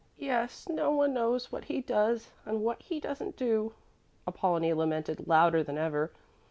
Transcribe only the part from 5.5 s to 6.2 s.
than ever.